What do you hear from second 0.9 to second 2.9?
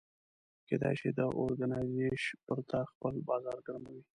شي دا اورګنایزیش پر تا